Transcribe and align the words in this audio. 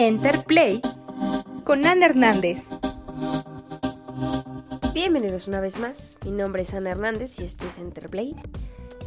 Enterplay 0.00 0.80
con 1.62 1.84
Ana 1.84 2.06
Hernández. 2.06 2.64
Bienvenidos 4.94 5.46
una 5.46 5.60
vez 5.60 5.78
más. 5.78 6.16
Mi 6.24 6.30
nombre 6.30 6.62
es 6.62 6.72
Ana 6.72 6.92
Hernández 6.92 7.38
y 7.38 7.44
esto 7.44 7.66
es 7.66 7.76
Enterplay. 7.76 8.34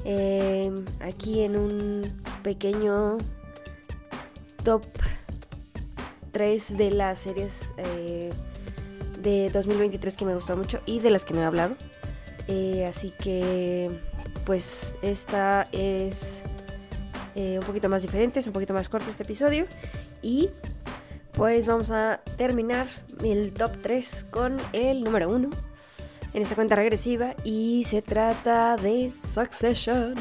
Eh, 0.05 0.71
aquí 0.99 1.41
en 1.41 1.57
un 1.57 2.21
pequeño 2.43 3.17
top 4.63 4.85
3 6.31 6.77
de 6.77 6.91
las 6.91 7.17
series 7.17 7.73
eh, 7.77 8.29
de 9.19 9.49
2023 9.49 10.15
que 10.15 10.25
me 10.25 10.35
gustó 10.35 10.55
mucho 10.55 10.79
y 10.85 10.99
de 10.99 11.09
las 11.09 11.25
que 11.25 11.33
no 11.33 11.41
he 11.41 11.45
hablado. 11.45 11.75
Eh, 12.47 12.85
así 12.85 13.11
que, 13.17 13.89
pues, 14.45 14.95
esta 15.01 15.67
es 15.71 16.43
un 17.35 17.65
poquito 17.65 17.89
más 17.89 18.03
diferente, 18.03 18.41
es 18.41 18.45
un 18.45 18.53
poquito 18.53 18.75
más 18.75 18.89
corto 18.89 19.09
este 19.09 19.23
episodio. 19.23 19.65
Y 20.21 20.51
pues 21.33 21.65
vamos 21.65 21.91
a 21.91 22.21
terminar 22.37 22.87
el 23.23 23.53
top 23.53 23.71
3 23.81 24.25
con 24.29 24.57
el 24.71 25.03
número 25.03 25.29
1 25.29 25.49
en 26.33 26.41
esta 26.41 26.55
cuenta 26.55 26.75
regresiva 26.75 27.35
y 27.43 27.83
se 27.85 28.01
trata 28.01 28.75
de 28.77 29.11
Succession. 29.11 30.15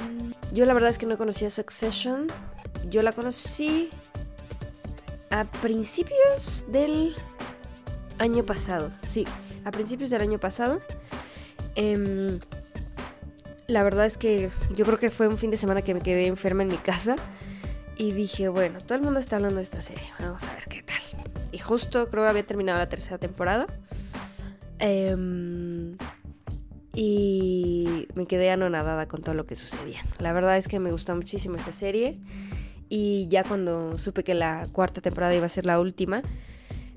Yo 0.52 0.64
la 0.66 0.74
verdad 0.74 0.90
es 0.90 0.98
que 0.98 1.06
no 1.06 1.16
conocía 1.16 1.50
Succession. 1.50 2.28
Yo 2.90 3.02
la 3.02 3.12
conocí 3.12 3.90
a 5.30 5.44
principios 5.44 6.66
del 6.68 7.14
año 8.18 8.44
pasado. 8.44 8.90
Sí, 9.06 9.26
a 9.64 9.70
principios 9.70 10.10
del 10.10 10.22
año 10.22 10.38
pasado. 10.38 10.80
Em, 11.74 12.38
la 13.66 13.82
verdad 13.82 14.04
es 14.04 14.18
que 14.18 14.50
yo 14.74 14.84
creo 14.84 14.98
que 14.98 15.10
fue 15.10 15.28
un 15.28 15.38
fin 15.38 15.50
de 15.50 15.56
semana 15.56 15.82
que 15.82 15.94
me 15.94 16.00
quedé 16.00 16.26
enferma 16.26 16.62
en 16.62 16.68
mi 16.68 16.76
casa. 16.76 17.16
Y 17.96 18.12
dije, 18.12 18.48
bueno, 18.48 18.80
todo 18.80 18.96
el 18.96 19.02
mundo 19.02 19.20
está 19.20 19.36
hablando 19.36 19.56
de 19.56 19.62
esta 19.62 19.80
serie. 19.80 20.10
Vamos 20.18 20.42
a. 20.42 20.51
Y 21.52 21.58
justo 21.58 22.08
creo 22.08 22.24
que 22.24 22.30
había 22.30 22.46
terminado 22.46 22.78
la 22.78 22.88
tercera 22.88 23.18
temporada. 23.18 23.66
Em, 24.78 25.96
y 26.94 28.08
me 28.14 28.26
quedé 28.26 28.50
anonadada 28.50 29.06
con 29.06 29.22
todo 29.22 29.34
lo 29.34 29.46
que 29.46 29.54
sucedía. 29.54 30.00
La 30.18 30.32
verdad 30.32 30.56
es 30.56 30.66
que 30.66 30.78
me 30.78 30.90
gustó 30.90 31.14
muchísimo 31.14 31.56
esta 31.56 31.72
serie. 31.72 32.18
Y 32.88 33.28
ya 33.28 33.44
cuando 33.44 33.96
supe 33.96 34.24
que 34.24 34.34
la 34.34 34.68
cuarta 34.72 35.00
temporada 35.00 35.34
iba 35.34 35.46
a 35.46 35.50
ser 35.50 35.64
la 35.64 35.78
última, 35.78 36.22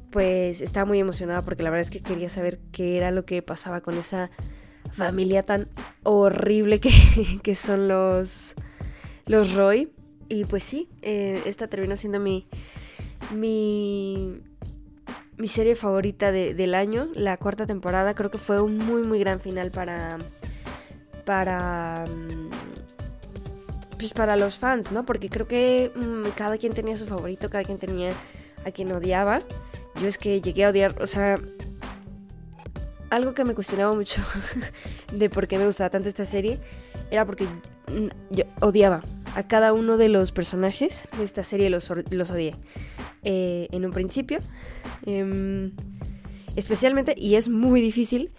pues 0.10 0.62
estaba 0.62 0.86
muy 0.86 1.00
emocionada 1.00 1.42
porque 1.42 1.64
la 1.64 1.70
verdad 1.70 1.82
es 1.82 1.92
que 1.92 2.02
quería 2.02 2.30
saber 2.30 2.60
qué 2.72 2.98
era 2.98 3.12
lo 3.12 3.26
que 3.26 3.42
pasaba 3.42 3.82
con 3.82 3.98
esa 3.98 4.32
familia 4.92 5.44
tan 5.44 5.68
horrible 6.04 6.80
que, 6.80 6.92
que 7.44 7.56
son 7.56 7.88
los, 7.88 8.56
los 9.26 9.54
Roy. 9.54 9.92
Y 10.28 10.46
pues 10.46 10.64
sí, 10.64 10.90
eh, 11.02 11.42
esta 11.46 11.68
terminó 11.68 11.96
siendo 11.96 12.20
mi, 12.20 12.48
mi, 13.36 14.42
mi 15.38 15.48
serie 15.48 15.76
favorita 15.76 16.32
del 16.32 16.76
año, 16.76 17.10
la 17.14 17.38
cuarta 17.38 17.66
temporada. 17.66 18.14
Creo 18.14 18.30
que 18.32 18.38
fue 18.38 18.62
un 18.62 18.78
muy, 18.78 19.04
muy 19.04 19.20
gran 19.20 19.40
final 19.40 19.72
para, 19.72 20.18
para, 21.26 22.06
mm, 22.08 22.50
pues 23.98 24.14
para 24.14 24.36
los 24.36 24.58
fans, 24.58 24.92
¿no? 24.92 25.06
Porque 25.06 25.30
creo 25.30 25.48
que 25.48 25.92
mm, 25.96 26.30
cada 26.36 26.58
quien 26.58 26.74
tenía 26.74 26.98
su 26.98 27.06
favorito, 27.06 27.50
cada 27.50 27.64
quien 27.64 27.78
tenía 27.78 28.14
a 28.66 28.72
quien 28.72 28.92
odiaba. 28.92 29.40
Yo 30.02 30.08
es 30.08 30.18
que 30.18 30.42
llegué 30.42 30.66
a 30.66 30.70
odiar, 30.70 31.02
o 31.02 31.08
sea, 31.08 31.36
algo 33.10 33.34
que 33.34 33.46
me 33.46 33.54
cuestionaba 33.54 33.94
mucho 33.94 34.22
de 35.14 35.30
por 35.30 35.48
qué 35.48 35.58
me 35.58 35.66
gustaba 35.66 35.90
tanto 35.90 36.10
esta 36.10 36.26
serie 36.26 36.60
era 37.12 37.26
porque 37.26 37.46
mm, 37.46 38.08
yo 38.32 38.44
odiaba 38.62 39.04
a 39.36 39.48
cada 39.48 39.74
uno 39.74 39.98
de 39.98 40.10
los 40.10 40.32
personajes 40.32 41.04
de 41.18 41.24
esta 41.24 41.44
serie 41.44 41.70
los, 41.70 41.92
los 42.10 42.32
odié. 42.32 42.56
Eh, 43.28 43.68
en 43.72 43.86
un 43.86 43.92
principio. 43.92 44.40
Em, 45.08 45.72
especialmente, 46.56 47.16
y 47.18 47.36
es 47.36 47.50
muy 47.50 47.82
difícil, 47.82 48.32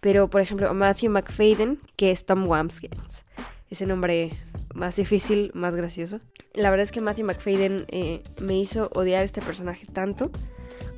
pero 0.00 0.28
por 0.28 0.40
ejemplo, 0.40 0.74
Matthew 0.74 1.10
McFadden, 1.12 1.78
que 1.94 2.10
es 2.10 2.26
Tom 2.26 2.46
Wamskins. 2.48 3.24
Ese 3.70 3.86
nombre 3.86 4.32
más 4.74 4.96
difícil, 4.96 5.52
más 5.54 5.76
gracioso. 5.76 6.20
La 6.52 6.70
verdad 6.70 6.82
es 6.82 6.90
que 6.90 7.00
Matthew 7.00 7.26
McFadden 7.26 7.86
eh, 7.88 8.22
me 8.42 8.58
hizo 8.58 8.90
odiar 8.94 9.24
este 9.24 9.40
personaje 9.40 9.86
tanto 9.86 10.32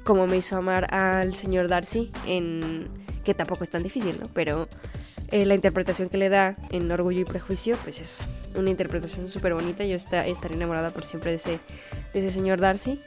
como 0.05 0.27
me 0.27 0.39
hizo 0.39 0.57
amar 0.57 0.93
al 0.95 1.35
señor 1.35 1.69
Darcy 1.69 2.13
que 3.25 3.35
tampoco 3.35 3.65
es 3.65 3.71
tan 3.71 3.83
difícil, 3.83 4.19
¿no? 4.21 4.29
Pero 4.33 4.69
eh, 5.33 5.45
la 5.45 5.57
interpretación 5.57 6.09
que 6.09 6.17
le 6.17 6.29
da 6.29 6.57
en 6.71 6.91
Orgullo 6.93 7.21
y 7.21 7.25
Prejuicio, 7.25 7.77
pues 7.83 8.01
es 8.01 8.23
una 8.55 8.71
interpretación 8.71 9.29
súper 9.29 9.53
bonita. 9.53 9.85
Yo 9.85 9.97
está, 9.97 10.25
estaré 10.27 10.55
enamorada 10.55 10.91
por 10.91 11.05
siempre 11.05 11.33
de 11.33 11.37
ese, 11.39 11.61
de 12.15 12.21
ese 12.21 12.31
señor 12.31 12.61
Darcy. 12.61 13.03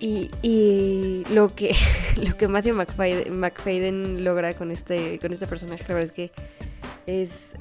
Y, 0.00 1.24
lo 1.30 1.54
que 1.54 1.74
lo 2.16 2.36
que 2.36 2.48
Matthew 2.48 2.74
McFadden, 2.74 4.24
logra 4.24 4.52
con 4.52 4.70
este 4.70 5.18
con 5.18 5.32
este 5.32 5.46
personaje 5.46 5.84
la 5.88 5.94
verdad 5.94 6.04
es 6.04 6.12
que 6.12 6.32
es 7.06 7.52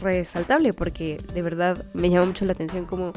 resaltable 0.00 0.72
porque 0.72 1.18
de 1.34 1.42
verdad 1.42 1.84
me 1.92 2.10
llama 2.10 2.26
mucho 2.26 2.44
la 2.44 2.52
atención 2.52 2.84
cómo 2.84 3.12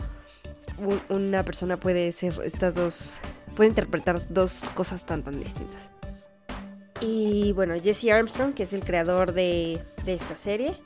una 1.10 1.44
persona 1.44 1.78
puede 1.78 2.12
ser 2.12 2.34
estas 2.44 2.76
dos 2.76 3.18
puede 3.56 3.70
interpretar 3.70 4.22
dos 4.30 4.70
cosas 4.76 5.06
tan 5.06 5.24
tan 5.24 5.40
distintas. 5.40 5.90
Y 7.06 7.52
bueno, 7.52 7.76
Jesse 7.82 8.12
Armstrong, 8.12 8.54
que 8.54 8.64
es 8.64 8.72
el 8.72 8.86
creador 8.86 9.34
de, 9.34 9.78
esta 10.08 10.38
serie, 10.38 10.78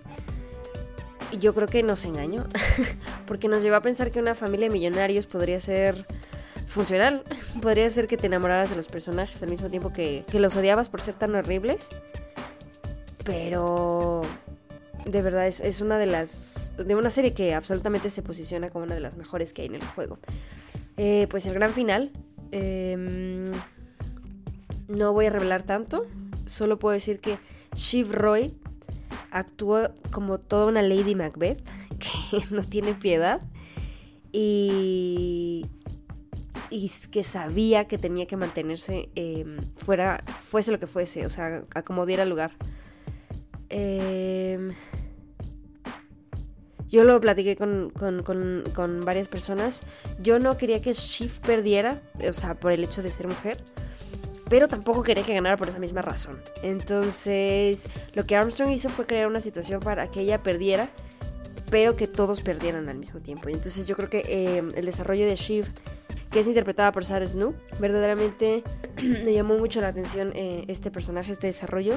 yo 1.39 1.53
creo 1.53 1.67
que 1.67 1.83
nos 1.83 2.05
engañó, 2.05 2.45
porque 3.27 3.47
nos 3.47 3.61
llevó 3.61 3.75
a 3.75 3.81
pensar 3.81 4.09
que 4.11 4.19
una 4.19 4.33
familia 4.33 4.67
de 4.67 4.73
millonarios 4.73 5.27
podría 5.27 5.59
ser 5.59 6.07
funcional, 6.67 7.23
podría 7.61 7.89
ser 7.89 8.07
que 8.07 8.17
te 8.17 8.27
enamoraras 8.27 8.69
de 8.69 8.75
los 8.75 8.87
personajes 8.87 9.41
al 9.41 9.49
mismo 9.49 9.69
tiempo 9.69 9.91
que, 9.91 10.23
que 10.29 10.39
los 10.39 10.55
odiabas 10.55 10.89
por 10.89 11.01
ser 11.01 11.15
tan 11.15 11.33
horribles, 11.35 11.89
pero 13.23 14.21
de 15.05 15.21
verdad 15.21 15.47
es, 15.47 15.59
es, 15.59 15.81
una 15.81 15.97
de 15.97 16.05
las 16.05 16.73
de 16.77 16.95
una 16.95 17.09
serie 17.09 17.33
que 17.33 17.55
absolutamente 17.55 18.09
se 18.09 18.21
posiciona 18.21 18.69
como 18.69 18.85
una 18.85 18.95
de 18.95 19.01
las 19.01 19.17
mejores 19.17 19.53
que 19.53 19.63
hay 19.63 19.67
en 19.67 19.75
el 19.75 19.83
juego. 19.83 20.19
Eh, 20.97 21.27
pues 21.29 21.45
el 21.45 21.53
gran 21.53 21.73
final. 21.73 22.11
Eh, 22.51 23.51
no 24.87 25.13
voy 25.13 25.25
a 25.25 25.29
revelar 25.29 25.63
tanto, 25.63 26.05
solo 26.45 26.79
puedo 26.79 26.93
decir 26.93 27.19
que 27.19 27.37
Shiv 27.75 28.11
Roy 28.11 28.57
actúa 29.31 29.91
como 30.11 30.39
toda 30.39 30.65
una 30.65 30.81
Lady 30.81 31.15
Macbeth, 31.15 31.61
que 31.99 32.43
no 32.51 32.63
tiene 32.63 32.93
piedad, 32.93 33.41
y, 34.31 35.65
y 36.69 36.91
que 37.11 37.23
sabía 37.23 37.87
que 37.87 37.97
tenía 37.97 38.25
que 38.27 38.37
mantenerse 38.37 39.09
em, 39.15 39.57
fuera, 39.75 40.23
fuese 40.37 40.71
lo 40.71 40.79
que 40.79 40.87
fuese, 40.87 41.25
o 41.25 41.29
sea, 41.29 41.63
a 41.73 41.81
como 41.83 42.05
diera 42.05 42.25
lugar. 42.25 42.51
Em, 43.69 44.73
yo 46.87 47.03
lo 47.03 47.19
platiqué 47.19 47.55
con, 47.55 47.91
con, 47.91 48.23
con, 48.23 49.01
varias 49.01 49.27
personas. 49.27 49.81
Yo 50.21 50.39
no 50.39 50.57
quería 50.57 50.81
que 50.81 50.93
Shiv 50.93 51.39
perdiera, 51.41 52.01
o 52.27 52.33
sea, 52.33 52.55
por 52.55 52.71
el 52.71 52.83
hecho 52.83 53.01
de 53.01 53.11
ser 53.11 53.27
mujer 53.27 53.61
pero 54.49 54.67
tampoco 54.67 55.03
quería 55.03 55.23
que 55.23 55.33
ganara 55.33 55.57
por 55.57 55.69
esa 55.69 55.79
misma 55.79 56.01
razón. 56.01 56.39
Entonces, 56.63 57.87
lo 58.13 58.25
que 58.25 58.35
Armstrong 58.35 58.71
hizo 58.71 58.89
fue 58.89 59.05
crear 59.05 59.27
una 59.27 59.41
situación 59.41 59.81
para 59.81 60.09
que 60.09 60.21
ella 60.21 60.41
perdiera, 60.41 60.89
pero 61.69 61.95
que 61.95 62.07
todos 62.07 62.41
perdieran 62.41 62.87
al 62.89 62.97
mismo 62.97 63.19
tiempo. 63.19 63.49
Y 63.49 63.53
entonces 63.53 63.87
yo 63.87 63.95
creo 63.95 64.09
que 64.09 64.23
eh, 64.27 64.63
el 64.75 64.85
desarrollo 64.85 65.25
de 65.25 65.35
Shiv, 65.35 65.67
que 66.31 66.39
es 66.39 66.47
interpretada 66.47 66.91
por 66.91 67.05
Sarah 67.05 67.27
Snook, 67.27 67.55
verdaderamente 67.79 68.63
me 69.03 69.33
llamó 69.33 69.57
mucho 69.57 69.81
la 69.81 69.89
atención 69.89 70.31
eh, 70.35 70.65
este 70.67 70.91
personaje, 70.91 71.31
este 71.31 71.47
desarrollo. 71.47 71.95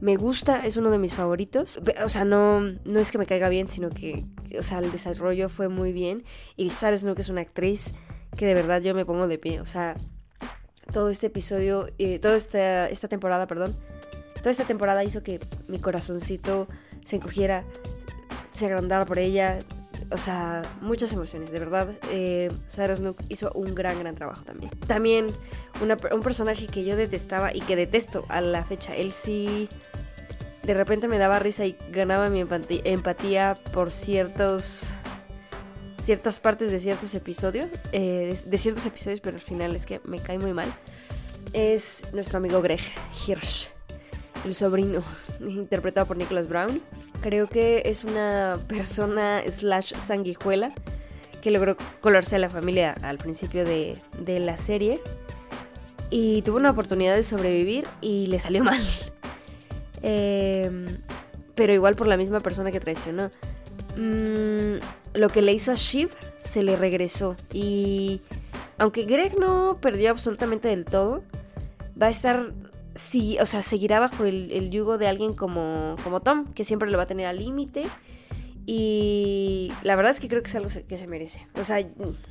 Me 0.00 0.16
gusta, 0.16 0.66
es 0.66 0.76
uno 0.76 0.90
de 0.90 0.98
mis 0.98 1.14
favoritos. 1.14 1.80
O 2.04 2.08
sea, 2.08 2.24
no, 2.24 2.60
no 2.60 2.98
es 2.98 3.12
que 3.12 3.18
me 3.18 3.26
caiga 3.26 3.48
bien, 3.48 3.68
sino 3.68 3.90
que, 3.90 4.24
o 4.58 4.62
sea, 4.62 4.80
el 4.80 4.90
desarrollo 4.90 5.48
fue 5.48 5.68
muy 5.68 5.92
bien. 5.92 6.24
Y 6.56 6.70
Sarah 6.70 6.98
Snook 6.98 7.20
es 7.20 7.28
una 7.28 7.42
actriz 7.42 7.92
que 8.36 8.46
de 8.46 8.54
verdad 8.54 8.82
yo 8.82 8.94
me 8.94 9.04
pongo 9.04 9.28
de 9.28 9.38
pie. 9.38 9.60
O 9.60 9.64
sea, 9.64 9.96
todo 10.92 11.08
este 11.08 11.28
episodio, 11.28 11.88
eh, 11.98 12.18
toda 12.18 12.36
esta, 12.36 12.88
esta 12.88 13.06
temporada, 13.06 13.46
perdón, 13.46 13.76
toda 14.38 14.50
esta 14.50 14.64
temporada 14.64 15.04
hizo 15.04 15.22
que 15.22 15.40
mi 15.68 15.78
corazoncito 15.78 16.66
se 17.04 17.16
encogiera, 17.16 17.64
se 18.52 18.66
agrandara 18.66 19.06
por 19.06 19.18
ella, 19.18 19.60
o 20.12 20.18
sea, 20.18 20.62
muchas 20.80 21.12
emociones, 21.12 21.50
de 21.50 21.58
verdad. 21.58 21.94
Eh, 22.10 22.50
Sarah 22.68 22.94
Snook 22.96 23.18
hizo 23.28 23.50
un 23.54 23.74
gran, 23.74 23.98
gran 23.98 24.14
trabajo 24.14 24.44
también. 24.44 24.70
También 24.86 25.26
un 25.80 26.20
personaje 26.20 26.66
que 26.66 26.84
yo 26.84 26.96
detestaba 26.96 27.54
y 27.54 27.60
que 27.60 27.76
detesto 27.76 28.24
a 28.28 28.40
la 28.40 28.64
fecha. 28.64 28.94
Él 28.94 29.12
sí, 29.12 29.68
de 30.62 30.74
repente 30.74 31.08
me 31.08 31.18
daba 31.18 31.38
risa 31.38 31.64
y 31.66 31.76
ganaba 31.90 32.28
mi 32.28 32.44
empatía 32.84 33.56
por 33.72 33.90
ciertos 33.90 34.94
ciertas 36.04 36.40
partes 36.40 36.70
de 36.70 36.80
ciertos 36.80 37.14
episodios, 37.14 37.68
eh, 37.92 38.36
de, 38.44 38.58
ciertos 38.58 38.84
episodios, 38.86 39.20
pero 39.20 39.36
al 39.36 39.42
final 39.42 39.76
es 39.76 39.86
que 39.86 40.00
me 40.04 40.18
cae 40.18 40.38
muy 40.38 40.52
mal, 40.52 40.72
es 41.52 42.02
nuestro 42.12 42.38
amigo 42.38 42.60
Greg 42.60 42.80
Hirsch, 43.26 43.70
el 44.44 44.54
sobrino, 44.54 45.02
interpretado 45.40 46.06
por 46.06 46.16
Nicholas 46.16 46.48
Brown. 46.48 46.80
Creo 47.20 47.48
que 47.48 47.82
es 47.86 48.04
una 48.04 48.58
persona 48.68 49.42
slash 49.48 49.94
sanguijuela 49.98 50.72
que 51.40 51.50
logró 51.50 51.76
colarse 52.00 52.36
a 52.36 52.38
la 52.38 52.48
familia 52.48 52.94
al 53.02 53.18
principio 53.18 53.64
de, 53.64 53.98
de 54.18 54.38
la 54.38 54.56
serie. 54.56 55.00
Y 56.10 56.42
tuvo 56.42 56.58
una 56.58 56.70
oportunidad 56.70 57.16
de 57.16 57.24
sobrevivir 57.24 57.86
y 58.00 58.26
le 58.26 58.38
salió 58.38 58.62
mal. 58.64 58.80
Em, 60.02 60.98
pero 61.54 61.72
igual 61.72 61.96
por 61.96 62.06
la 62.06 62.16
misma 62.16 62.40
persona 62.40 62.70
que 62.70 62.80
traicionó. 62.80 63.30
Mm, 63.96 64.76
lo 65.14 65.28
que 65.28 65.42
le 65.42 65.52
hizo 65.52 65.72
a 65.72 65.74
Shiv 65.74 66.10
se 66.40 66.62
le 66.62 66.76
regresó. 66.76 67.36
Y 67.52 68.20
aunque 68.78 69.04
Greg 69.04 69.38
no 69.38 69.78
perdió 69.80 70.10
absolutamente 70.10 70.68
del 70.68 70.84
todo, 70.84 71.22
va 72.00 72.06
a 72.06 72.10
estar. 72.10 72.52
Sí, 72.94 73.38
o 73.40 73.46
sea, 73.46 73.62
seguirá 73.62 74.00
bajo 74.00 74.24
el, 74.24 74.70
yugo 74.70 74.98
de 74.98 75.08
alguien 75.08 75.32
como, 75.34 75.96
como 76.04 76.20
Tom, 76.20 76.46
que 76.52 76.64
siempre 76.64 76.90
lo 76.90 76.98
va 76.98 77.04
a 77.04 77.06
tener 77.06 77.26
al 77.26 77.38
límite. 77.38 77.84
Y 78.64 79.72
la 79.82 79.96
verdad 79.96 80.12
es 80.12 80.20
que 80.20 80.28
creo 80.28 80.42
que 80.42 80.48
es 80.48 80.54
algo 80.54 80.68
que 80.86 80.98
se 80.98 81.06
merece. 81.06 81.48
O 81.58 81.64
sea, 81.64 81.84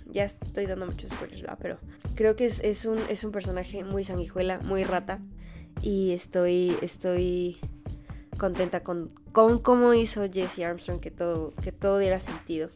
ya 0.07 0.23
estoy 0.23 0.65
dando 0.65 0.85
muchos 0.85 1.11
spoilers, 1.11 1.43
pero 1.59 1.77
creo 2.15 2.35
que 2.35 2.45
es, 2.45 2.85
un, 2.85 2.99
es 3.09 3.23
un 3.23 3.31
personaje 3.31 3.83
muy 3.83 4.03
sanguijuela, 4.03 4.59
muy 4.59 4.83
rata. 4.83 5.19
Y 5.81 6.11
estoy, 6.11 6.77
estoy 6.81 7.57
contenta 8.37 8.81
con, 8.81 9.11
con 9.31 9.59
cómo 9.59 9.93
hizo 9.93 10.29
Jesse 10.31 10.59
Armstrong 10.59 10.99
que 10.99 11.11
todo, 11.11 11.53
que 11.61 11.71
todo 11.71 11.97
diera 11.97 12.19
sentido. 12.19 12.69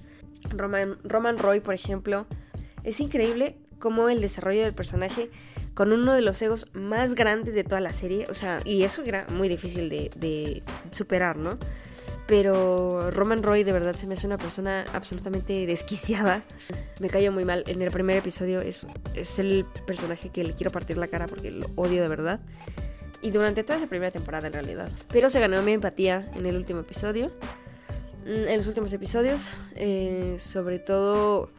Roman, 0.49 0.97
Roman 1.03 1.37
Roy, 1.37 1.59
por 1.59 1.73
ejemplo, 1.73 2.25
es 2.83 2.99
increíble 2.99 3.57
cómo 3.79 4.09
el 4.09 4.21
desarrollo 4.21 4.63
del 4.63 4.73
personaje 4.73 5.29
con 5.75 5.91
uno 5.91 6.13
de 6.13 6.21
los 6.21 6.41
egos 6.41 6.65
más 6.73 7.13
grandes 7.13 7.53
de 7.53 7.63
toda 7.63 7.81
la 7.81 7.93
serie, 7.93 8.25
o 8.29 8.33
sea, 8.33 8.61
y 8.63 8.83
eso 8.83 9.03
era 9.05 9.27
muy 9.29 9.49
difícil 9.49 9.89
de, 9.89 10.63
superar, 10.89 11.37
¿no? 11.37 11.59
Pero 12.27 13.11
Roman 13.11 13.43
Roy 13.43 13.63
de 13.63 13.71
verdad 13.71 13.93
se 13.93 14.07
me 14.07 14.15
hace 14.15 14.25
una 14.25 14.37
persona 14.37 14.85
absolutamente 14.93 15.67
desquiciada. 15.67 16.41
Me 16.99 17.07
cayó 17.07 17.31
muy 17.31 17.45
mal. 17.45 17.63
En 17.67 17.79
el 17.83 17.91
primer 17.91 18.17
episodio 18.17 18.61
es, 18.61 18.87
es 19.13 19.37
el 19.37 19.63
personaje 19.85 20.29
que 20.29 20.43
le 20.43 20.53
quiero 20.53 20.71
partir 20.71 20.97
la 20.97 21.07
cara 21.07 21.27
porque 21.27 21.51
lo 21.51 21.67
odio 21.75 22.01
de 22.01 22.07
verdad. 22.07 22.39
Y 23.21 23.29
durante 23.29 23.63
toda 23.63 23.77
esa 23.77 23.87
primera 23.87 24.11
temporada 24.11 24.47
en 24.47 24.53
realidad. 24.53 24.89
Pero 25.09 25.29
se 25.29 25.39
ganó 25.39 25.61
mi 25.61 25.73
empatía 25.73 26.27
en 26.33 26.47
el 26.47 26.55
último 26.55 26.79
episodio. 26.79 27.31
Mm, 28.25 28.47
en 28.47 28.57
los 28.57 28.67
últimos 28.67 28.91
episodios. 28.91 29.49
Eh, 29.75 30.37
sobre 30.39 30.79
todo... 30.79 31.51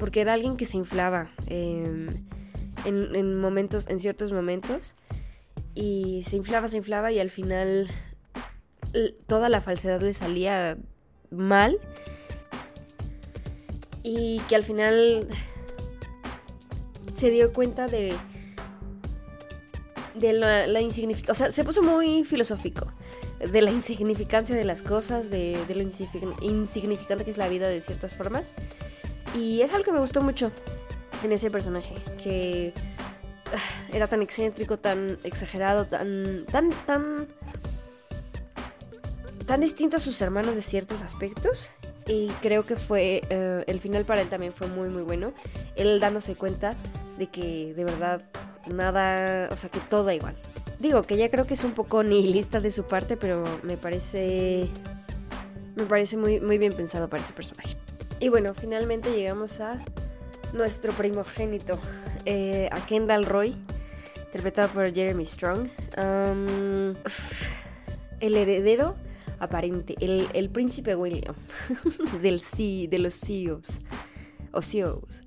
porque 0.00 0.20
era 0.20 0.32
alguien 0.32 0.56
que 0.56 0.64
se 0.64 0.76
inflaba. 0.76 1.30
Em, 1.46 2.26
en, 2.84 3.14
en 3.14 3.38
momentos, 3.38 3.86
en 3.88 4.00
ciertos 4.00 4.32
momentos. 4.32 4.94
Y 5.74 6.24
se 6.26 6.36
inflaba, 6.36 6.66
se 6.66 6.78
inflaba 6.78 7.12
y 7.12 7.20
al 7.20 7.30
final 7.30 7.88
toda 9.28 9.48
la 9.48 9.60
falsedad 9.60 10.00
le 10.00 10.14
salía 10.14 10.76
mal. 11.30 11.78
Y 14.02 14.40
que 14.48 14.56
al 14.56 14.64
final 14.64 15.28
se 17.14 17.30
dio 17.30 17.52
cuenta 17.52 17.86
de 17.86 18.16
de 20.14 20.32
la, 20.32 20.66
la 20.66 20.80
insignificancia, 20.80 21.32
o 21.32 21.34
sea, 21.34 21.52
se 21.52 21.64
puso 21.64 21.82
muy 21.82 22.24
filosófico, 22.24 22.92
de 23.38 23.62
la 23.62 23.70
insignificancia 23.70 24.54
de 24.54 24.64
las 24.64 24.82
cosas, 24.82 25.30
de, 25.30 25.58
lo 25.68 25.82
insignificante 25.82 27.24
que 27.24 27.30
es 27.30 27.38
la 27.38 27.48
vida 27.48 27.68
de 27.68 27.80
ciertas 27.80 28.14
formas. 28.14 28.54
Y 29.34 29.62
es 29.62 29.72
algo 29.72 29.84
que 29.84 29.92
me 29.92 30.00
gustó 30.00 30.20
mucho 30.20 30.50
en 31.22 31.32
ese 31.32 31.50
personaje, 31.50 31.94
que 32.22 32.72
ah, 33.46 33.94
era 33.94 34.06
tan 34.06 34.22
excéntrico, 34.22 34.78
tan 34.78 35.18
exagerado, 35.22 35.86
tan, 35.86 36.44
tan, 36.50 36.70
tan, 36.86 37.28
tan 39.46 39.60
distinto 39.60 39.98
a 39.98 40.00
sus 40.00 40.20
hermanos 40.20 40.56
de 40.56 40.62
ciertos 40.62 41.02
aspectos. 41.02 41.70
Y 42.06 42.28
creo 42.40 42.64
que 42.64 42.76
fue, 42.76 43.22
eh, 43.30 43.64
el 43.66 43.80
final 43.80 44.04
para 44.04 44.20
él 44.22 44.28
también 44.28 44.52
fue 44.52 44.66
muy, 44.66 44.88
muy 44.88 45.02
bueno. 45.02 45.32
Él 45.76 46.00
dándose 46.00 46.34
cuenta 46.34 46.74
de 47.18 47.28
que 47.28 47.72
de 47.74 47.84
verdad 47.84 48.22
nada, 48.66 49.48
o 49.52 49.56
sea, 49.56 49.70
que 49.70 49.78
todo 49.78 50.04
da 50.04 50.14
igual. 50.14 50.34
Digo 50.80 51.02
que 51.02 51.16
ya 51.16 51.30
creo 51.30 51.46
que 51.46 51.54
es 51.54 51.62
un 51.62 51.72
poco 51.72 52.02
nihilista 52.02 52.58
de 52.58 52.70
su 52.70 52.84
parte, 52.84 53.16
pero 53.16 53.44
me 53.62 53.76
parece 53.76 54.68
me 55.76 55.84
parece 55.84 56.16
muy, 56.16 56.40
muy 56.40 56.58
bien 56.58 56.72
pensado 56.72 57.08
para 57.08 57.22
ese 57.22 57.32
personaje. 57.32 57.76
Y 58.20 58.28
bueno, 58.28 58.54
finalmente 58.54 59.10
llegamos 59.10 59.60
a 59.60 59.78
nuestro 60.52 60.92
primogénito, 60.92 61.78
eh, 62.26 62.68
a 62.70 62.84
Kendall 62.86 63.24
Roy, 63.24 63.56
interpretado 64.26 64.68
por 64.68 64.92
Jeremy 64.92 65.24
Strong. 65.24 65.68
el 68.20 68.36
heredero 68.36 68.94
aparente, 69.38 69.96
el, 70.00 70.50
príncipe 70.50 70.94
William 70.94 71.34
del 72.22 72.40
C, 72.40 72.86
de 72.90 72.98
los 72.98 73.14
CEOs 73.14 73.80
o 74.52 74.60
CEOs 74.60 75.22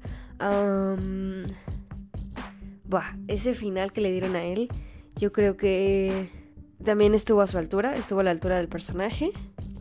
ese 3.28 3.56
final 3.56 3.92
que 3.92 4.02
le 4.02 4.12
dieron 4.12 4.36
a 4.36 4.44
él, 4.44 4.70
yo 5.16 5.32
creo 5.32 5.58
que 5.58 6.30
también 6.84 7.14
estuvo 7.14 7.42
a 7.42 7.48
su 7.48 7.58
altura, 7.58 7.96
estuvo 7.96 8.20
a 8.20 8.24
la 8.24 8.32
altura 8.32 8.58
del 8.58 8.68
personaje. 8.68 9.32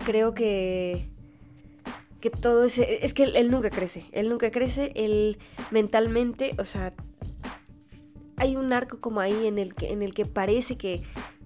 Creo 0.05 0.35
que 0.35 1.12
que 2.23 2.31
todo 2.31 2.65
ese 2.65 3.05
es 3.05 3.13
que 3.13 3.25
él, 3.25 3.51
nunca 3.51 3.69
crece, 3.69 4.07
él 4.13 4.29
nunca 4.29 4.51
crece, 4.51 4.93
él 4.95 5.39
mentalmente, 5.73 6.55
o 6.57 6.65
sea, 6.65 6.95
hay 8.37 8.57
un 8.57 8.73
arco 8.73 9.01
como 9.01 9.21
ahí 9.21 9.47
en 9.47 9.59
el 9.59 9.75
que 9.75 9.93
en 9.93 10.03
el 10.03 10.15
que 10.15 10.25
parece 10.25 10.77
que 10.79 11.03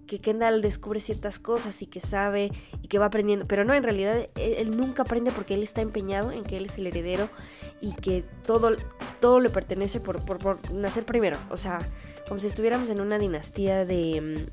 que 0.06 0.20
Kendall 0.20 0.62
descubre 0.62 1.00
ciertas 1.00 1.38
cosas 1.38 1.82
y 1.82 1.87
que 1.87 2.00
sabe 2.00 2.52
y 2.82 2.88
que 2.88 2.99
va 2.99 3.06
aprendiendo, 3.06 3.46
pero 3.46 3.64
no, 3.64 3.75
en 3.75 3.82
realidad 3.82 4.28
él, 4.37 4.76
nunca 4.76 5.02
aprende 5.02 5.32
porque 5.32 5.55
él 5.55 5.62
está 5.62 5.81
empeñado 5.81 6.31
en 6.31 6.44
que 6.44 6.56
él 6.56 6.67
es 6.67 6.79
el 6.79 6.87
heredero 6.87 7.29
y 7.81 7.93
que 7.94 8.25
todo, 8.44 8.76
todo 9.20 9.40
le 9.40 9.50
pertenece 9.50 9.99
por, 9.99 10.25
por, 10.25 10.72
nacer 10.72 11.05
primero, 11.05 11.38
o 11.50 11.56
sea, 11.56 11.79
como 12.29 12.38
si 12.38 12.46
estuviéramos 12.46 12.88
en 12.90 13.00
una 13.00 13.19
dinastía 13.19 13.84
de, 13.84 14.46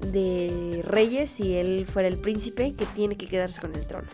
mm, 0.00 0.10
de 0.10 0.82
reyes 0.84 1.38
y 1.40 1.56
él 1.56 1.86
fuera 1.86 2.08
el 2.08 2.16
príncipe 2.16 2.74
que 2.74 2.86
tiene 2.86 3.16
que 3.16 3.26
quedarse 3.26 3.60
con 3.60 3.74
el 3.74 3.86
trono, 3.86 4.08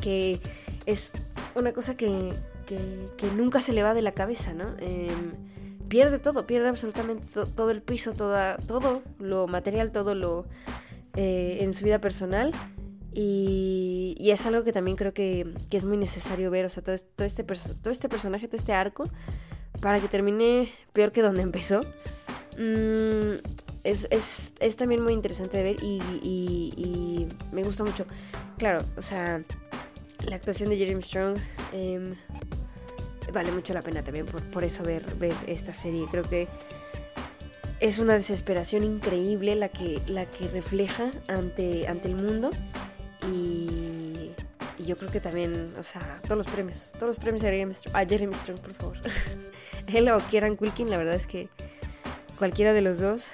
que 0.00 0.40
es 0.86 1.12
una 1.54 1.72
cosa 1.72 1.96
que, 1.96 2.32
que, 2.66 3.30
nunca 3.36 3.60
se 3.60 3.72
le 3.72 3.82
va 3.82 3.94
de 3.94 4.02
la 4.02 4.12
cabeza, 4.12 4.54
¿no? 4.54 4.74
Em, 4.78 5.32
pierde 5.88 6.18
todo, 6.18 6.46
pierde 6.46 6.68
absolutamente 6.68 7.26
todo 7.54 7.70
el 7.70 7.82
piso, 7.82 8.12
toda, 8.12 8.56
todo 8.58 9.02
lo 9.18 9.46
material, 9.46 9.92
todo 9.92 10.14
lo 10.14 10.46
eh, 11.16 11.58
en 11.60 11.74
su 11.74 11.84
vida 11.84 12.00
personal. 12.00 12.52
Y, 13.12 14.16
es 14.30 14.46
algo 14.46 14.62
que 14.62 14.72
también 14.72 14.96
creo 14.96 15.12
que, 15.12 15.52
que, 15.68 15.76
es 15.76 15.84
muy 15.84 15.96
necesario 15.96 16.50
ver, 16.50 16.64
o 16.64 16.68
sea, 16.68 16.84
todo, 16.84 16.96
todo, 17.16 17.26
este, 17.26 17.42
todo 17.42 17.90
este 17.90 18.08
personaje, 18.08 18.46
todo 18.46 18.56
este 18.56 18.72
arco, 18.72 19.08
para 19.80 20.00
que 20.00 20.06
termine 20.08 20.68
peor 20.92 21.10
que 21.10 21.22
donde 21.22 21.42
empezó. 21.42 21.80
Mm, 22.56 23.38
es, 23.84 24.06
es, 24.10 24.54
es, 24.60 24.76
también 24.76 25.02
muy 25.02 25.12
interesante 25.12 25.56
de 25.56 25.62
ver 25.62 25.76
y, 25.82 27.26
me 27.52 27.62
gusta 27.62 27.84
mucho. 27.84 28.06
Claro, 28.58 28.84
o 28.96 29.02
sea, 29.02 29.42
la 30.26 30.36
actuación 30.36 30.70
de 30.70 30.76
Jeremy 30.76 31.02
Strong 31.02 31.36
eh, 31.72 32.14
vale 33.32 33.52
mucho 33.52 33.72
la 33.74 33.82
pena 33.82 34.02
también 34.02 34.26
por, 34.26 34.64
eso 34.64 34.82
ver, 34.82 35.04
ver 35.16 35.34
esta 35.46 35.74
serie. 35.74 36.06
Creo 36.10 36.24
que 36.24 36.48
es 37.80 37.98
una 37.98 38.14
desesperación 38.14 38.84
increíble 38.84 39.54
la 39.54 39.68
que, 39.68 40.00
la 40.06 40.26
que 40.26 40.48
refleja 40.48 41.10
ante, 41.28 41.86
ante 41.86 42.08
el 42.08 42.16
mundo. 42.16 42.50
Y, 43.32 44.32
yo 44.78 44.96
creo 44.96 45.10
que 45.10 45.20
también, 45.20 45.74
o 45.78 45.82
sea, 45.82 46.00
todos 46.22 46.38
los 46.38 46.46
premios, 46.46 46.92
todos 46.92 47.08
los 47.08 47.18
premios 47.18 47.44
a 47.44 48.04
Jeremy, 48.06 48.34
Strong, 48.34 48.60
por 48.60 48.72
favor. 48.72 48.96
Él 49.86 50.08
o 50.08 50.18
Kieran 50.20 50.56
Culkin, 50.56 50.88
la 50.88 50.96
verdad 50.96 51.14
es 51.14 51.26
que 51.26 51.50
cualquiera 52.38 52.72
de 52.72 52.80
los 52.80 52.98
dos 52.98 53.30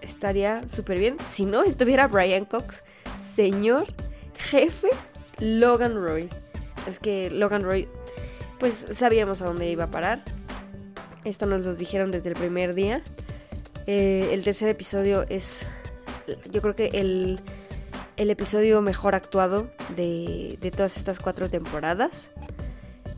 estaría 0.00 0.66
súper 0.68 0.98
bien. 1.00 1.16
Si 1.28 1.44
no 1.44 1.64
estuviera 1.64 2.06
Brian 2.06 2.44
Cox, 2.44 2.84
señor 3.18 3.86
jefe 4.38 4.88
Logan 5.40 5.94
Roy. 5.94 6.28
Es 6.86 6.98
que 6.98 7.30
Logan 7.30 7.62
Roy 7.62 7.88
pues 8.58 8.86
sabíamos 8.92 9.42
a 9.42 9.46
dónde 9.46 9.68
iba 9.68 9.84
a 9.84 9.90
parar. 9.90 10.22
Esto 11.24 11.46
nos 11.46 11.64
lo 11.64 11.74
dijeron 11.74 12.10
desde 12.10 12.28
el 12.28 12.36
primer 12.36 12.74
día. 12.74 13.02
Eh, 13.88 14.30
el 14.32 14.44
tercer 14.44 14.68
episodio 14.68 15.24
es, 15.28 15.66
yo 16.50 16.62
creo 16.62 16.74
que 16.74 16.86
el, 16.94 17.40
episodio 18.16 18.80
mejor 18.80 19.16
actuado 19.16 19.68
de, 19.96 20.58
todas 20.76 20.96
estas 20.96 21.18
cuatro 21.18 21.50
temporadas. 21.50 22.30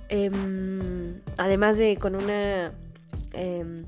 Em, 0.08 1.20
además 1.36 1.76
de 1.76 1.96
con 1.96 2.14
una 2.14 2.72
em, 3.32 3.84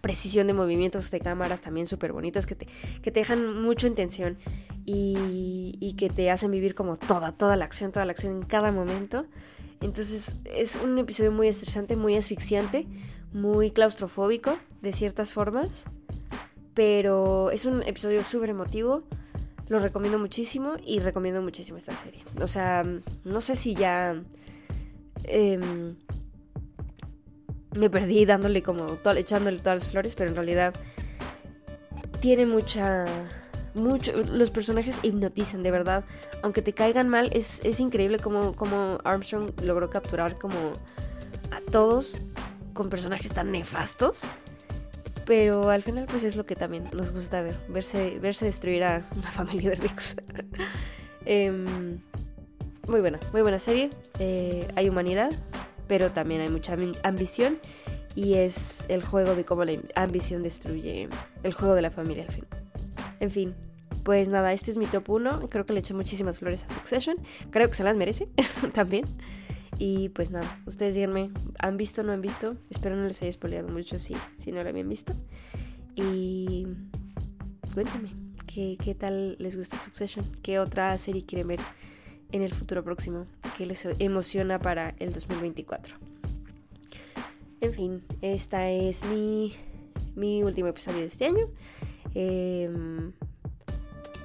precisión 0.00 0.46
de 0.46 0.54
movimientos 0.54 1.10
de 1.10 1.20
cámaras 1.20 1.60
también 1.60 1.86
súper 1.86 2.12
bonitas 2.12 2.46
que 2.46 2.54
te, 2.54 2.66
que 3.02 3.10
te 3.10 3.20
dejan 3.20 3.60
mucho 3.62 3.86
en 3.86 3.94
tensión 3.94 4.38
y, 4.86 5.76
y, 5.80 5.94
que 5.94 6.08
te 6.08 6.30
hacen 6.30 6.50
vivir 6.52 6.74
como 6.74 6.96
toda, 6.96 7.32
toda 7.32 7.56
la 7.56 7.64
acción, 7.64 7.92
toda 7.92 8.06
la 8.06 8.12
acción 8.12 8.36
en 8.36 8.42
cada 8.44 8.70
momento. 8.70 9.26
Entonces 9.80 10.36
es 10.44 10.76
un 10.76 10.98
episodio 10.98 11.32
muy 11.32 11.48
estresante, 11.48 11.96
muy 11.96 12.16
asfixiante, 12.16 12.86
muy 13.32 13.70
claustrofóbico 13.70 14.56
de 14.80 14.92
ciertas 14.92 15.32
formas. 15.32 15.84
Pero 16.74 17.50
es 17.50 17.66
un 17.66 17.82
episodio 17.82 18.22
súper 18.22 18.50
emotivo. 18.50 19.02
Lo 19.68 19.78
recomiendo 19.78 20.18
muchísimo 20.18 20.74
y 20.84 21.00
recomiendo 21.00 21.42
muchísimo 21.42 21.78
esta 21.78 21.96
serie. 21.96 22.24
O 22.40 22.46
sea, 22.46 22.84
no 23.24 23.40
sé 23.40 23.56
si 23.56 23.74
ya 23.74 24.22
em, 25.24 25.96
me 27.74 27.90
perdí 27.90 28.24
dándole 28.24 28.62
como, 28.62 28.86
echándole 29.16 29.58
todas 29.58 29.78
las 29.78 29.88
flores, 29.88 30.14
pero 30.14 30.30
en 30.30 30.36
realidad 30.36 30.74
tiene 32.20 32.46
mucha... 32.46 33.06
Mucho, 33.76 34.12
los 34.24 34.50
personajes 34.50 34.96
hipnotizan, 35.02 35.62
de 35.62 35.70
verdad. 35.70 36.04
Aunque 36.42 36.62
te 36.62 36.72
caigan 36.72 37.10
mal, 37.10 37.28
es, 37.34 37.60
es 37.62 37.78
increíble 37.78 38.18
como, 38.18 38.56
como 38.56 38.98
Armstrong 39.04 39.50
logró 39.60 39.90
capturar 39.90 40.38
como 40.38 40.72
a 41.50 41.60
todos 41.70 42.22
con 42.72 42.88
personajes 42.88 43.32
tan 43.32 43.52
nefastos. 43.52 44.24
Pero 45.26 45.70
al 45.70 45.82
final 45.82 46.06
pues 46.06 46.22
es 46.24 46.36
lo 46.36 46.46
que 46.46 46.56
también 46.56 46.84
nos 46.92 47.12
gusta 47.12 47.42
ver, 47.42 47.56
verse, 47.68 48.18
verse 48.20 48.46
destruir 48.46 48.84
a 48.84 49.06
una 49.16 49.30
familia 49.30 49.70
de 49.70 49.76
ricos. 49.76 50.16
Em, 51.28 52.00
muy 52.86 53.00
buena, 53.00 53.18
muy 53.32 53.42
buena 53.42 53.58
serie. 53.58 53.90
Eh, 54.20 54.68
hay 54.76 54.88
humanidad, 54.88 55.32
pero 55.88 56.12
también 56.12 56.40
hay 56.40 56.48
mucha 56.48 56.76
ambición. 57.02 57.58
Y 58.14 58.34
es 58.34 58.84
el 58.88 59.02
juego 59.02 59.34
de 59.34 59.44
cómo 59.44 59.64
la 59.64 59.76
ambición 59.96 60.44
destruye 60.44 61.08
el 61.42 61.52
juego 61.52 61.74
de 61.74 61.82
la 61.82 61.90
familia 61.90 62.24
al 62.24 62.32
fin. 62.32 62.44
En 63.18 63.30
fin, 63.32 63.54
pues 64.06 64.28
nada, 64.28 64.52
este 64.52 64.70
es 64.70 64.78
mi 64.78 64.86
top 64.86 65.10
1. 65.10 65.48
Creo 65.50 65.66
que 65.66 65.72
le 65.72 65.80
eché 65.80 65.92
muchísimas 65.92 66.38
flores 66.38 66.62
a 66.62 66.72
Succession. 66.72 67.16
Creo 67.50 67.68
que 67.68 67.74
se 67.74 67.82
las 67.82 67.96
merece 67.96 68.28
también. 68.72 69.04
Y 69.80 70.10
pues 70.10 70.30
nada, 70.30 70.62
ustedes 70.64 70.94
díganme, 70.94 71.32
¿han 71.58 71.76
visto 71.76 72.02
o 72.02 72.04
no 72.04 72.12
han 72.12 72.20
visto? 72.20 72.56
Espero 72.70 72.94
no 72.94 73.04
les 73.08 73.20
haya 73.22 73.32
spoileado 73.32 73.66
mucho 73.66 73.98
si, 73.98 74.14
si 74.36 74.52
no 74.52 74.62
lo 74.62 74.68
habían 74.68 74.88
visto. 74.88 75.12
Y 75.96 76.68
cuéntame, 77.74 78.10
¿qué, 78.46 78.78
¿qué 78.80 78.94
tal 78.94 79.34
les 79.40 79.56
gusta 79.56 79.76
Succession? 79.76 80.24
¿Qué 80.40 80.60
otra 80.60 80.96
serie 80.98 81.26
quieren 81.26 81.48
ver 81.48 81.60
en 82.30 82.42
el 82.42 82.54
futuro 82.54 82.84
próximo? 82.84 83.26
¿Qué 83.58 83.66
les 83.66 83.88
emociona 83.98 84.60
para 84.60 84.94
el 85.00 85.12
2024? 85.12 85.96
En 87.60 87.74
fin, 87.74 88.04
esta 88.22 88.70
es 88.70 89.04
mi, 89.04 89.52
mi 90.14 90.44
último 90.44 90.68
episodio 90.68 91.00
de 91.00 91.06
este 91.06 91.26
año. 91.26 91.48
Em, 92.14 93.12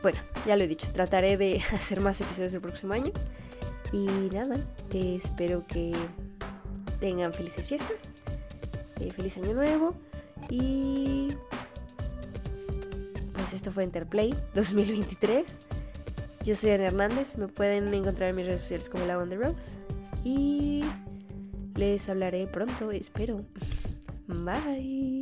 bueno, 0.02 0.20
ya 0.46 0.56
lo 0.56 0.64
he 0.64 0.68
dicho, 0.68 0.92
trataré 0.92 1.38
de 1.38 1.62
hacer 1.74 2.02
más 2.02 2.20
episodios 2.22 2.54
el 2.54 2.62
próximo 2.62 2.94
año. 2.94 3.12
Y 3.94 4.08
nada, 4.34 4.56
espero 4.94 5.66
que 5.68 5.94
tengan 7.00 7.34
felices 7.34 7.68
fiestas, 7.68 8.10
eh, 9.00 9.12
feliz 9.12 9.38
año 9.38 9.54
nuevo 9.54 9.96
y 10.50 11.36
pues 13.34 13.54
esto 13.54 13.72
fue 13.72 13.84
Interplay 13.84 14.34
2023. 14.56 15.60
Yo 16.44 16.56
soy 16.56 16.72
Ana 16.72 16.86
Hernández, 16.86 17.38
me 17.38 17.48
pueden 17.48 17.94
encontrar 17.94 18.30
en 18.30 18.36
mis 18.36 18.46
redes 18.46 18.62
sociales 18.62 18.90
como 18.90 19.06
La 19.06 19.18
On 19.18 19.30
The 19.30 19.36
Rose 19.36 19.76
y 20.24 20.84
les 21.76 22.08
hablaré 22.10 22.48
pronto, 22.48 22.92
espero. 22.92 23.46
Bye. 24.28 25.21